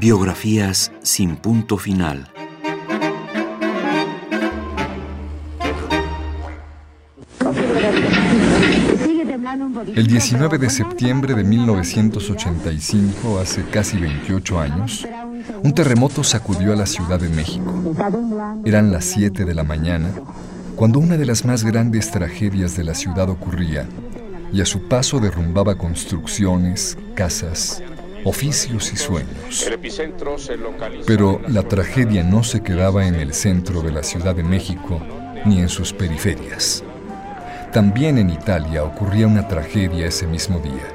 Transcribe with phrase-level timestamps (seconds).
[0.00, 2.32] Biografías sin punto final.
[9.94, 15.06] El 19 de septiembre de 1985, hace casi 28 años,
[15.62, 17.70] un terremoto sacudió a la Ciudad de México.
[18.64, 20.08] Eran las 7 de la mañana
[20.76, 23.86] cuando una de las más grandes tragedias de la ciudad ocurría
[24.50, 27.82] y a su paso derrumbaba construcciones, casas,
[28.24, 29.70] oficios y sueños.
[31.06, 35.00] Pero la tragedia no se quedaba en el centro de la Ciudad de México
[35.44, 36.84] ni en sus periferias.
[37.72, 40.88] También en Italia ocurría una tragedia ese mismo día.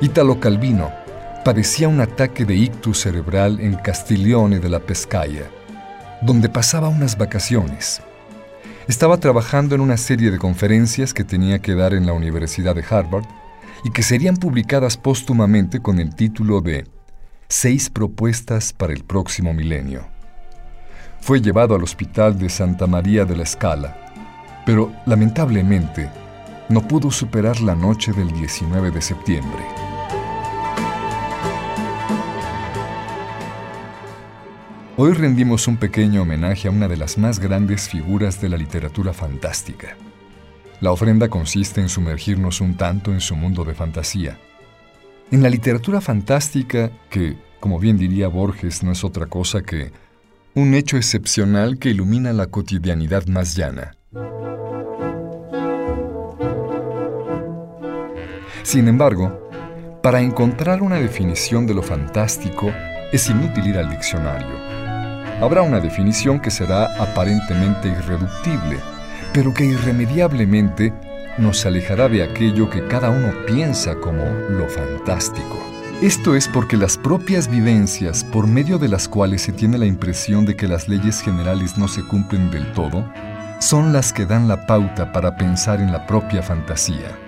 [0.00, 0.90] Italo Calvino
[1.44, 5.44] padecía un ataque de ictus cerebral en Castiglione de la Pescaia,
[6.20, 8.02] donde pasaba unas vacaciones.
[8.88, 12.84] Estaba trabajando en una serie de conferencias que tenía que dar en la Universidad de
[12.88, 13.24] Harvard
[13.84, 16.86] y que serían publicadas póstumamente con el título de
[17.48, 20.06] Seis propuestas para el próximo milenio.
[21.20, 23.96] Fue llevado al hospital de Santa María de la Scala,
[24.64, 26.08] pero lamentablemente
[26.68, 29.62] no pudo superar la noche del 19 de septiembre.
[34.96, 39.12] Hoy rendimos un pequeño homenaje a una de las más grandes figuras de la literatura
[39.12, 39.96] fantástica.
[40.80, 44.38] La ofrenda consiste en sumergirnos un tanto en su mundo de fantasía.
[45.30, 49.92] En la literatura fantástica, que, como bien diría Borges, no es otra cosa que
[50.54, 53.94] un hecho excepcional que ilumina la cotidianidad más llana.
[58.62, 59.50] Sin embargo,
[60.02, 62.72] para encontrar una definición de lo fantástico,
[63.12, 64.56] es inútil ir al diccionario.
[65.42, 68.78] Habrá una definición que será aparentemente irreductible,
[69.32, 70.92] pero que irremediablemente
[71.38, 75.58] nos alejará de aquello que cada uno piensa como lo fantástico.
[76.02, 80.46] Esto es porque las propias vivencias, por medio de las cuales se tiene la impresión
[80.46, 83.04] de que las leyes generales no se cumplen del todo,
[83.58, 87.18] son las que dan la pauta para pensar en la propia fantasía.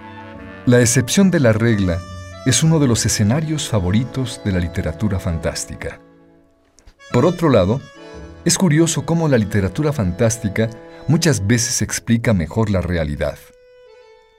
[0.65, 1.99] La excepción de la regla
[2.47, 6.01] es uno de los escenarios favoritos de la literatura fantástica.
[7.13, 7.81] Por otro lado,
[8.45, 10.69] es curioso cómo la literatura fantástica
[11.09, 13.39] muchas veces explica mejor la realidad.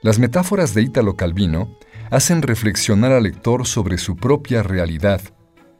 [0.01, 1.77] Las metáforas de Ítalo Calvino
[2.11, 5.21] hacen reflexionar al lector sobre su propia realidad,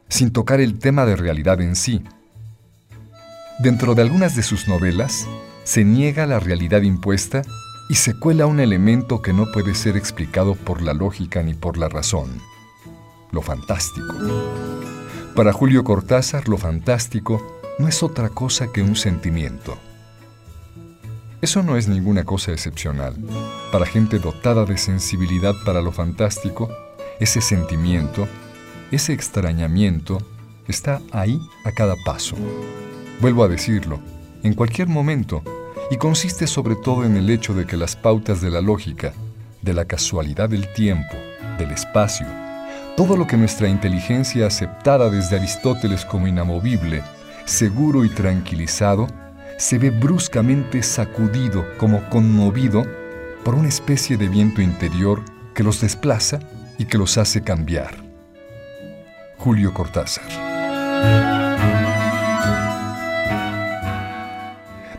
[0.08, 2.02] sin tocar el tema de realidad en sí.
[3.58, 5.28] Dentro de algunas de sus novelas,
[5.64, 7.42] se niega la realidad impuesta
[7.90, 11.76] y se cuela un elemento que no puede ser explicado por la lógica ni por
[11.76, 12.40] la razón,
[13.30, 14.14] lo fantástico.
[15.36, 19.76] Para Julio Cortázar, lo fantástico no es otra cosa que un sentimiento.
[21.40, 23.14] Eso no es ninguna cosa excepcional.
[23.72, 26.70] Para gente dotada de sensibilidad para lo fantástico,
[27.20, 28.26] ese sentimiento,
[28.90, 30.18] ese extrañamiento,
[30.68, 32.36] está ahí a cada paso.
[33.20, 34.00] Vuelvo a decirlo,
[34.42, 35.42] en cualquier momento,
[35.90, 39.12] y consiste sobre todo en el hecho de que las pautas de la lógica,
[39.62, 41.14] de la casualidad del tiempo,
[41.58, 42.26] del espacio,
[42.96, 47.02] todo lo que nuestra inteligencia aceptada desde Aristóteles como inamovible,
[47.44, 49.06] seguro y tranquilizado,
[49.58, 52.84] se ve bruscamente sacudido como conmovido
[53.44, 55.22] por una especie de viento interior
[55.54, 56.40] que los desplaza
[56.78, 57.94] y que los hace cambiar.
[59.38, 60.24] Julio Cortázar.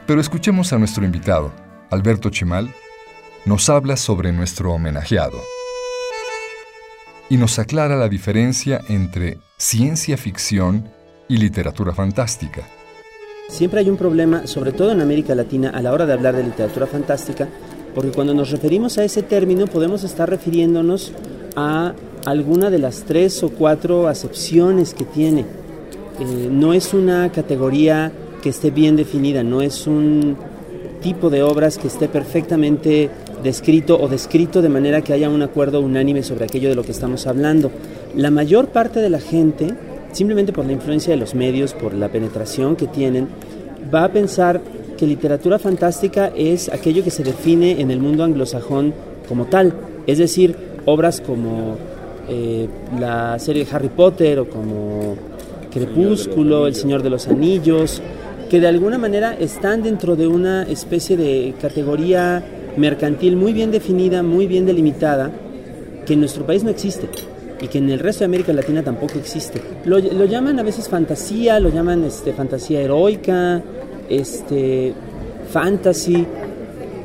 [0.05, 1.51] Pero escuchemos a nuestro invitado,
[1.89, 2.73] Alberto Chimal,
[3.45, 5.41] nos habla sobre nuestro homenajeado
[7.28, 10.91] y nos aclara la diferencia entre ciencia ficción
[11.27, 12.67] y literatura fantástica.
[13.49, 16.43] Siempre hay un problema, sobre todo en América Latina, a la hora de hablar de
[16.43, 17.47] literatura fantástica,
[17.93, 21.13] porque cuando nos referimos a ese término podemos estar refiriéndonos
[21.55, 21.93] a
[22.25, 25.45] alguna de las tres o cuatro acepciones que tiene.
[26.19, 28.11] Eh, no es una categoría
[28.41, 30.37] que esté bien definida, no es un
[31.01, 33.09] tipo de obras que esté perfectamente
[33.43, 36.91] descrito o descrito de manera que haya un acuerdo unánime sobre aquello de lo que
[36.91, 37.71] estamos hablando.
[38.16, 39.75] La mayor parte de la gente,
[40.16, 43.28] simplemente por la influencia de los medios, por la penetración que tienen,
[43.94, 44.62] va a pensar
[44.97, 48.94] que literatura fantástica es aquello que se define en el mundo anglosajón
[49.28, 49.73] como tal,
[50.08, 51.76] es decir, obras como
[52.29, 52.67] eh,
[52.97, 55.17] la serie de Harry Potter o como
[55.70, 58.02] Crepúsculo, El Señor de los Anillos,
[58.50, 62.41] que de alguna manera están dentro de una especie de categoría
[62.78, 65.29] mercantil muy bien definida, muy bien delimitada,
[66.06, 67.09] que en nuestro país no existe
[67.61, 69.61] y que en el resto de América Latina tampoco existe.
[69.85, 73.61] Lo, llaman a veces fantasía, lo llaman este, fantasía heroica,
[74.09, 74.93] este,
[75.52, 76.25] fantasy,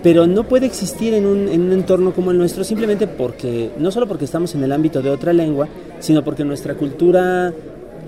[0.03, 3.91] pero no puede existir en un, en un entorno como el nuestro simplemente porque, no
[3.91, 5.69] solo porque estamos en el ámbito de otra lengua,
[5.99, 7.53] sino porque nuestra cultura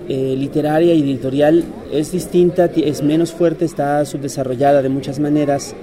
[0.09, 5.75] eh, literaria y editorial es distinta, es menos fuerte, está subdesarrollada de muchas maneras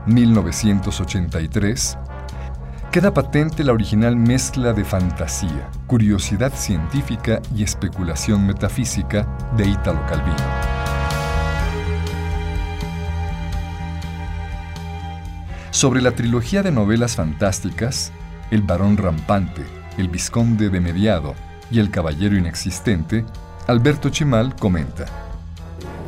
[0.07, 1.98] 1983,
[2.92, 10.36] queda patente la original mezcla de fantasía, curiosidad científica y especulación metafísica de Ítalo Calvino.
[15.70, 18.12] Sobre la trilogía de novelas fantásticas,
[18.52, 19.62] el barón rampante,
[19.98, 21.34] el visconde de mediado
[21.72, 23.24] y el caballero inexistente,
[23.68, 25.06] Alberto Chimal comenta.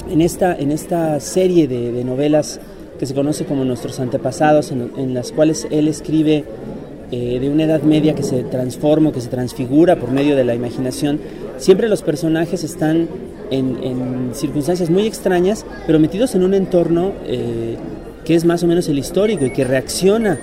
[0.10, 2.60] En esta, en esta serie de, novelas
[3.00, 6.46] que se conoce como Nuestros Antepasados, en, las cuales él escribe
[7.12, 10.56] eh, de una edad media que se transforma, que se transfigura por medio de la
[10.56, 11.20] imaginación,
[11.58, 13.08] siempre los personajes están
[13.52, 17.78] en, circunstancias muy extrañas, pero metidos en un entorno eh,
[18.26, 20.40] que es más o menos el histórico y que reacciona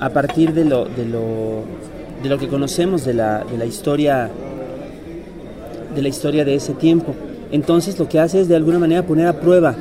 [0.00, 1.62] a partir de lo, de lo,
[2.22, 4.30] de lo que conocemos de la, de la historia
[5.94, 7.14] de la historia de ese tiempo.
[7.52, 9.76] Entonces lo que hace es de alguna manera poner a prueba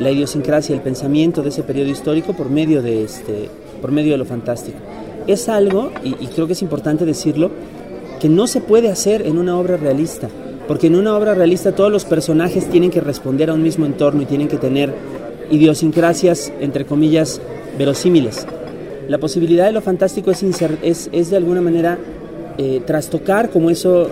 [0.00, 3.48] la idiosincrasia, el pensamiento de ese periodo histórico por medio de, este,
[3.80, 4.78] por medio de lo fantástico.
[5.26, 7.50] Es algo, y, creo que es importante decirlo,
[8.20, 10.28] que no se puede hacer en una obra realista,
[10.66, 14.22] porque en una obra realista todos los personajes tienen que responder a un mismo entorno
[14.22, 14.92] y tienen que tener
[15.50, 17.40] idiosincrasias, entre comillas,
[17.78, 18.46] verosímiles.
[19.08, 21.98] La posibilidad de lo fantástico es, de alguna manera
[22.58, 24.08] eh, trastocar como eso,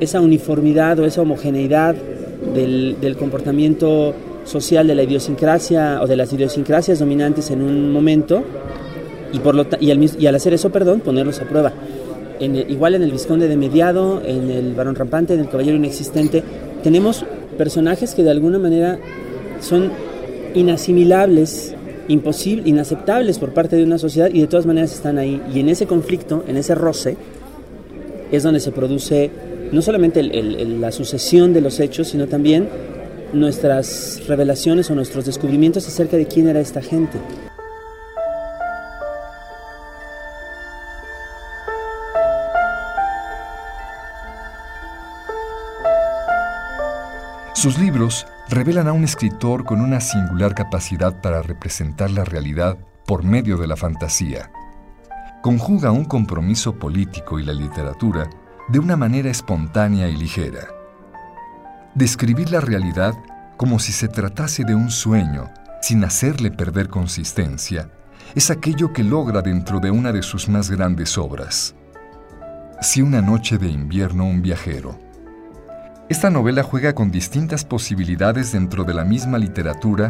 [0.00, 1.96] esa uniformidad o esa homogeneidad
[2.54, 4.14] del, comportamiento
[4.46, 8.42] social, de la idiosincrasia o de las idiosincrasias dominantes en un momento
[9.32, 11.72] y, por lo y, al, y al hacer eso, perdón, ponerlos a prueba.
[12.40, 16.42] Igual en el Visconde de Mediado, en el Barón Rampante, en el Caballero Inexistente,
[16.82, 17.24] tenemos
[17.56, 18.98] personajes que de alguna manera
[19.60, 19.90] son
[20.54, 21.74] inasimilables
[22.08, 25.40] imposible, inaceptables por parte de una sociedad y de todas maneras están ahí.
[25.52, 27.16] Y en ese conflicto, en ese roce,
[28.30, 29.30] es donde se produce
[29.72, 32.68] no solamente la sucesión de los hechos, sino también
[33.32, 37.18] nuestras revelaciones o nuestros descubrimientos acerca de quién era esta gente.
[47.54, 53.24] Sus libros revelan a un escritor con una singular capacidad para representar la realidad por
[53.24, 54.50] medio de la fantasía.
[55.42, 58.28] Conjuga un compromiso político y la literatura
[58.68, 60.75] de una manera espontánea y ligera.
[61.96, 63.14] Describir la realidad
[63.56, 65.48] como si se tratase de un sueño,
[65.80, 67.88] sin hacerle perder consistencia,
[68.34, 71.74] es aquello que logra dentro de una de sus más grandes obras.
[72.82, 75.00] Si una noche de invierno un viajero,
[76.10, 80.08] esta novela juega con distintas posibilidades dentro de la misma literatura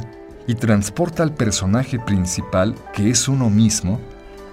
[0.48, 4.00] y transporta al personaje principal, que es uno mismo,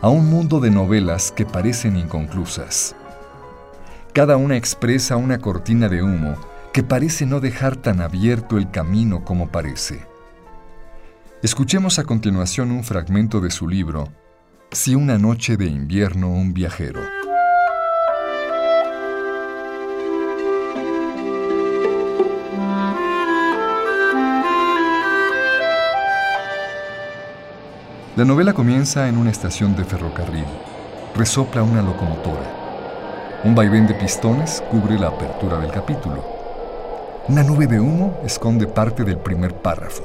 [0.01, 2.95] a un mundo de novelas que parecen inconclusas.
[4.13, 9.23] Cada una expresa una cortina de humo que parece no dejar tan abierto el camino
[9.23, 10.07] como parece.
[11.43, 14.09] Escuchemos a continuación un fragmento de su libro,
[14.71, 16.99] Si una noche de invierno un viajero.
[28.15, 30.45] La novela comienza en una estación de ferrocarril.
[31.15, 33.41] Resopla una locomotora.
[33.43, 36.32] Un vaivén de pistones cubre la apertura del capítulo.
[37.29, 40.03] Una nube de humo esconde parte del primer párrafo.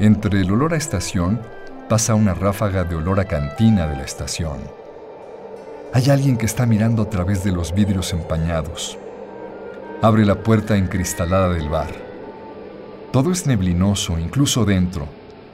[0.00, 1.40] Entre el olor a estación
[1.88, 4.58] pasa una ráfaga de olor a cantina de la estación.
[5.92, 8.98] Hay alguien que está mirando a través de los vidrios empañados.
[10.02, 11.94] Abre la puerta encristalada del bar.
[13.12, 15.06] Todo es neblinoso, incluso dentro,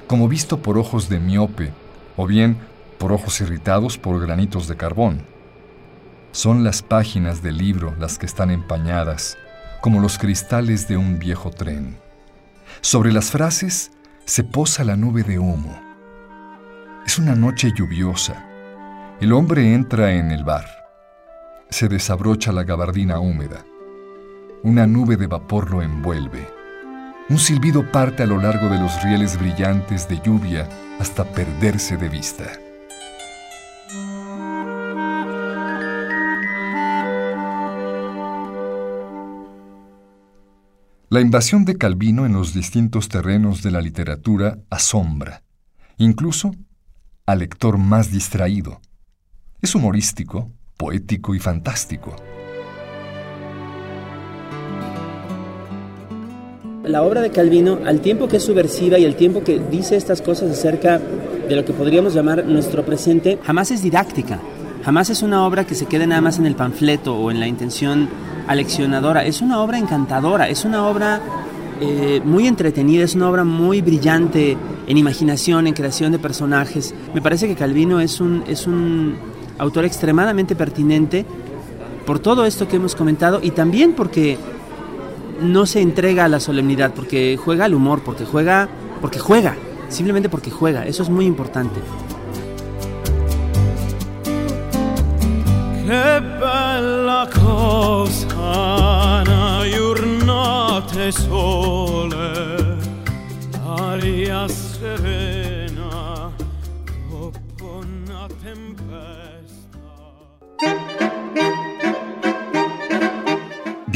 [0.06, 1.70] como visto por ojos de miope
[2.16, 2.56] o bien
[2.96, 5.20] por ojos irritados por granitos de carbón.
[6.32, 9.36] Son las páginas del libro las que están empañadas,
[9.80, 11.96] como los cristales de un viejo tren.
[12.80, 13.92] Sobre las frases
[14.24, 15.80] se posa la nube de humo.
[17.06, 18.46] Es una noche lluviosa.
[19.20, 20.66] El hombre entra en el bar.
[21.68, 23.64] Se desabrocha la gabardina húmeda.
[24.62, 26.46] Una nube de vapor lo envuelve.
[27.28, 30.68] Un silbido parte a lo largo de los rieles brillantes de lluvia
[30.98, 32.44] hasta perderse de vista.
[41.12, 45.42] La invasión de Calvino en los distintos terrenos de la literatura asombra,
[45.98, 46.52] incluso
[47.26, 48.80] al lector más distraído.
[49.60, 52.14] Es humorístico, poético y fantástico.
[56.84, 60.22] La obra de Calvino, al tiempo que es subversiva y al tiempo que dice estas
[60.22, 64.38] cosas acerca de lo que podríamos llamar nuestro presente, jamás es didáctica.
[64.84, 67.48] Jamás es una obra que se quede nada más en el panfleto o en la
[67.48, 68.08] intención
[68.46, 69.24] aleccionadora.
[69.24, 71.20] Es una obra encantadora, es una obra
[71.80, 74.56] eh, muy entretenida, es una obra muy brillante
[74.86, 76.94] en imaginación, en creación de personajes.
[77.14, 79.16] Me parece que Calvino es un, es un
[79.58, 81.24] autor extremadamente pertinente
[82.06, 84.38] por todo esto que hemos comentado y también porque
[85.40, 88.68] no se entrega a la solemnidad, porque juega al humor, porque juega,
[89.00, 89.56] porque juega,
[89.88, 90.86] simplemente porque juega.
[90.86, 91.80] Eso es muy importante.
[95.86, 97.26] Bella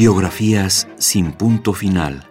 [0.05, 2.29] Biografías sin punto final.